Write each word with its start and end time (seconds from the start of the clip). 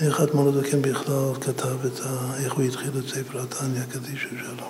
איך 0.00 0.20
אדמון 0.20 0.48
הזקן 0.48 0.82
בכלל 0.82 1.34
כתב 1.40 1.86
את 1.86 2.00
ה... 2.00 2.34
איך 2.44 2.52
הוא 2.52 2.64
התחיל 2.64 2.90
את 2.98 3.08
ספר 3.08 3.42
התניא 3.42 3.80
הקדישה 3.80 4.28
שלו. 4.28 4.66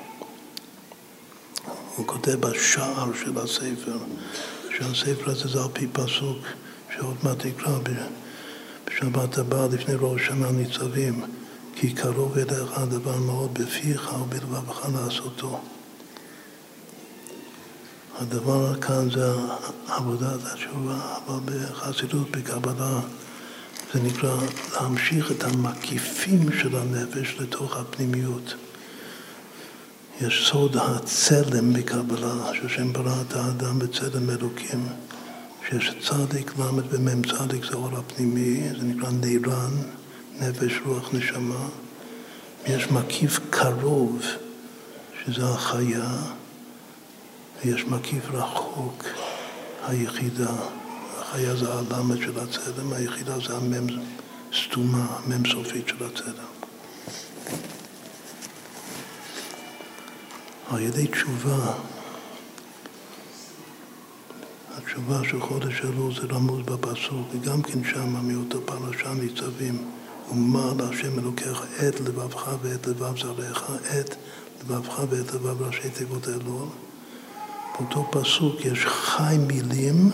הוא 1.97 2.07
כותב 2.07 2.35
בשער 2.41 3.11
של 3.25 3.39
הספר, 3.39 3.99
שהספר 4.77 5.31
הזה 5.31 5.49
זה 5.49 5.63
על 5.63 5.69
פי 5.73 5.87
פסוק 5.93 6.39
שעוד 6.95 7.17
מעט 7.23 7.47
נקרא 7.47 7.79
בשבת 8.87 9.39
הבאה 9.39 9.67
לפני 9.73 9.95
ראש 10.01 10.27
שנה 10.27 10.51
ניצבים, 10.51 11.25
כי 11.75 11.93
קרוב 11.93 12.39
אליך 12.39 12.79
הדבר 12.79 13.17
מאוד 13.17 13.55
בפיך 13.55 14.13
ובלבבך 14.23 14.89
לעשותו. 14.95 15.61
הדבר 18.19 18.81
כאן 18.81 19.11
זה 19.11 19.33
עבודת 19.89 20.41
התשובה, 20.53 21.17
אבל 21.27 21.41
בחסידות, 21.45 22.31
בקבלה, 22.31 23.01
זה 23.95 24.01
נקרא 24.01 24.37
להמשיך 24.75 25.31
את 25.31 25.45
המקיפים 25.45 26.53
של 26.53 26.77
הנפש 26.77 27.37
לתוך 27.41 27.77
הפנימיות. 27.77 28.55
יש 30.21 30.49
סוד 30.51 30.77
הצלם 30.77 31.73
בקבלה, 31.73 32.55
שהשם 32.55 32.93
ברא 32.93 33.15
את 33.29 33.33
האדם 33.33 33.79
בצלם 33.79 34.31
אלוקים, 34.31 34.87
שיש 35.69 35.95
צדיק 36.09 36.53
ל' 36.59 36.63
ומ"ם 36.91 37.23
צדיק 37.23 37.65
זה 37.65 37.75
אור 37.75 37.91
הפנימי, 37.99 38.61
זה 38.79 38.83
נקרא 38.83 39.11
נירן, 39.11 39.73
נפש, 40.41 40.73
רוח, 40.87 41.15
נשמה. 41.15 41.69
יש 42.67 42.91
מקיף 42.91 43.41
קרוב, 43.51 44.23
שזה 45.25 45.45
החיה, 45.47 46.11
ויש 47.65 47.85
מקיף 47.85 48.31
רחוק, 48.31 49.05
היחידה. 49.87 50.80
החיה 51.31 51.57
זה 51.57 51.75
הלמד 51.75 52.17
של 52.17 52.39
הצלם, 52.39 52.93
היחידה 52.93 53.39
זה 53.39 53.57
המ"ם 53.57 53.87
סתומה, 54.63 55.07
המ"ם 55.11 55.47
סופית 55.51 55.89
של 55.89 56.05
הצלם. 56.05 56.51
על 60.71 60.81
ידי 60.81 61.07
תשובה, 61.07 61.73
התשובה 64.77 65.21
של 65.31 65.41
חודש 65.41 65.81
אלול 65.81 66.15
זה 66.15 66.27
רמוז 66.35 66.67
בפסוק, 66.67 67.27
וגם 67.33 67.63
כן 67.63 67.85
שמה 67.85 68.23
מאותו 68.23 68.61
פרשה 68.67 69.15
ניצבים, 69.15 69.85
ומה 70.31 70.73
להשם 70.79 71.19
אלוקיך 71.19 71.63
את 71.89 72.01
לבבך 72.01 72.51
ואת 72.63 72.87
לבב 72.87 73.19
זרעך, 73.19 73.71
את 74.01 74.15
לבבך 74.61 74.99
ואת 75.11 75.35
לבב 75.35 75.63
ראשי 75.63 75.91
תיבות 75.91 76.29
אלול. 76.29 76.69
באותו 77.79 78.09
פסוק 78.11 78.65
יש 78.65 78.87
חי 78.87 79.37
מילים 79.47 80.11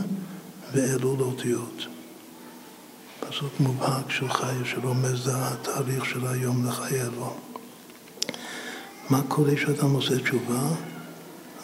ואלול 0.76 1.20
אותיות. 1.20 1.86
פסוק 3.20 3.60
מובהק 3.60 4.10
של 4.10 4.28
חי 4.28 4.54
שרומז 4.64 5.30
התאריך 5.32 6.04
של 6.04 6.26
היום 6.26 6.66
לחיי 6.66 7.02
אלול. 7.02 7.32
מה 9.10 9.22
קורה 9.28 9.56
כשאדם 9.56 9.90
עושה 9.90 10.18
תשובה? 10.18 10.68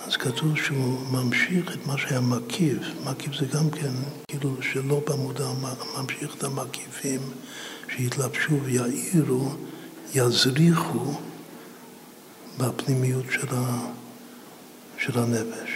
אז 0.07 0.17
כתוב 0.17 0.57
שהוא 0.57 0.99
ממשיך 1.11 1.75
את 1.75 1.87
מה 1.87 1.99
שהיה 1.99 2.21
מקיף. 2.21 2.79
מקיף 3.05 3.35
זה 3.35 3.47
גם 3.47 3.71
כן, 3.71 3.93
כאילו 4.29 4.57
שלא 4.63 5.01
במודע, 5.07 5.49
ממשיך 5.99 6.35
את 6.39 6.45
המקיפים 6.45 7.21
שיתלבשו 7.89 8.63
ויעירו, 8.63 9.51
יזריחו 10.15 11.15
בפנימיות 12.59 13.25
של, 13.31 13.47
ה, 13.55 13.81
של 14.99 15.19
הנפש. 15.19 15.72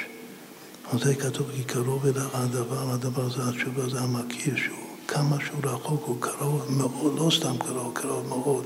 על 0.93 0.99
זה 0.99 1.15
כתוב 1.15 1.47
כי 1.57 1.65
קרוב 1.65 2.07
אליך 2.07 2.35
הדבר, 2.35 2.91
הדבר 2.91 3.29
זה 3.29 3.49
התשובה, 3.49 3.89
זה 3.89 4.01
המקיף, 4.01 4.57
שהוא 4.57 4.77
כמה 5.09 5.37
שהוא 5.47 5.61
רחוק, 5.65 6.03
הוא 6.07 6.17
קרוב 6.21 6.67
מאוד, 6.71 7.19
לא 7.19 7.31
סתם 7.31 7.59
קרוב, 7.59 7.91
קרוב 7.95 8.29
מאוד. 8.29 8.65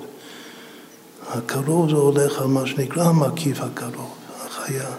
הקרוב 1.29 1.91
זה 1.91 1.97
הולך 1.97 2.39
על 2.39 2.47
מה 2.47 2.67
שנקרא 2.67 3.05
המקיף 3.05 3.61
הקרוב, 3.61 4.15
החיה, 4.47 4.91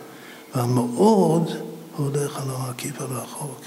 והמאוד 0.55 1.51
הולך 1.95 2.37
על 2.37 2.47
המקיף 2.49 3.01
הרחוק. 3.01 3.61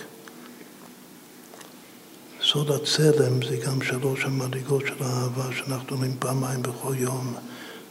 סוד 2.42 2.70
הצלם 2.70 3.42
זה 3.48 3.56
גם 3.56 3.82
שלוש 3.82 4.24
המדרגות 4.24 4.82
של 4.86 5.04
האהבה 5.04 5.44
שאנחנו 5.52 5.96
אומרים 5.96 6.16
פעמיים 6.18 6.62
בכל 6.62 6.94
יום. 6.96 7.34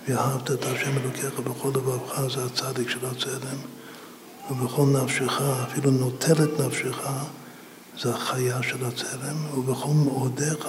ואהבת 0.08 0.52
את 0.52 0.66
השם 0.66 0.98
אלוקיך 0.98 1.40
בכל 1.40 1.70
לבבך, 1.70 2.22
זה 2.36 2.46
הצדיק 2.46 2.90
של 2.90 3.06
הצלם. 3.06 3.58
ובכל 4.52 4.86
נפשך, 4.86 5.42
אפילו 5.42 5.92
נוטל 5.92 6.44
את 6.44 6.60
נפשך, 6.60 6.98
זה 8.00 8.16
החיה 8.16 8.64
של 8.64 8.86
הצלם. 8.86 9.58
ובכל 9.58 9.88
מאודיך, 9.88 10.68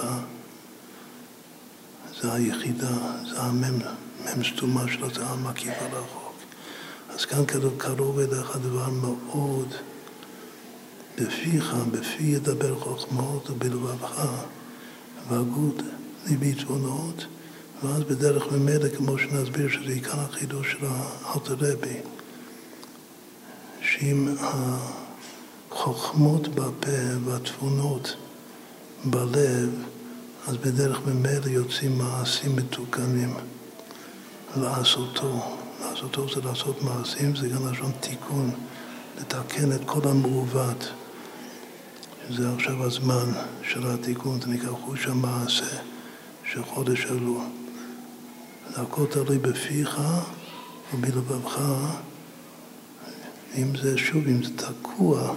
זה 2.21 2.33
היחידה, 2.33 2.97
זה 3.29 3.41
המם, 3.41 3.79
מם 4.25 4.43
סתומה 4.43 4.83
של 4.87 5.13
זה 5.13 5.25
המקיף 5.25 5.73
הרחוק. 5.79 6.35
אז 7.09 7.25
כאן 7.25 7.45
כתוב 7.45 7.73
קרוב 7.77 8.19
אליך 8.19 8.57
דבר 8.63 8.89
מאוד 8.89 9.73
בפיך, 11.17 11.75
בפי 11.91 12.23
ידבר 12.23 12.79
חוכמות 12.79 13.49
ובלבבך 13.49 14.27
והגות 15.29 15.75
ליבי 16.27 16.53
תבונות 16.53 17.25
ואז 17.83 18.03
בדרך 18.03 18.51
ממילא, 18.51 18.89
כמו 18.89 19.17
שנסביר, 19.17 19.69
שזה 19.69 19.91
עיקר 19.91 20.19
החידוש 20.19 20.71
של 20.71 20.85
האלתרבי, 20.85 21.97
שאם 23.99 24.27
החוכמות 25.71 26.47
בפה 26.47 26.91
והתבונות 27.25 28.15
בלב 29.05 29.69
אז 30.47 30.57
בדרך 30.57 30.99
ממילא 31.07 31.47
יוצאים 31.47 31.97
מעשים 31.97 32.55
מתוקנים 32.55 33.33
לעשותו. 34.57 35.57
לעשותו 35.81 36.27
זה 36.35 36.41
לעשות 36.47 36.81
מעשים, 36.81 37.35
זה 37.35 37.49
גם 37.49 37.71
לשון 37.71 37.91
תיקון, 37.99 38.51
לתקן 39.19 39.71
את 39.71 39.81
כל 39.85 40.07
המעוות. 40.07 40.89
שזה 42.27 42.53
עכשיו 42.53 42.83
הזמן 42.83 43.31
של 43.63 43.87
התיקון, 43.87 44.41
זה 44.41 44.47
נקרא 44.47 44.71
חוש 44.71 45.07
המעשה 45.07 45.77
של 46.51 46.63
חודש 46.63 47.05
אלול. 47.05 47.41
זה 48.75 48.81
הכל 48.81 49.05
תלוי 49.05 49.37
בפיך 49.37 50.01
ובלבבך. 50.93 51.59
אם 53.57 53.75
זה, 53.81 53.97
שוב, 53.97 54.27
אם 54.27 54.43
זה 54.43 54.49
תקוע 54.55 55.33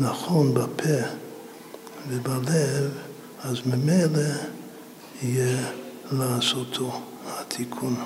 נכון 0.00 0.54
בפה 0.54 0.98
ובלב, 2.08 2.90
אז 3.42 3.56
ממילא 3.66 4.20
יהיה 5.22 5.72
לעשותו 6.12 7.00
התיקון. 7.26 7.96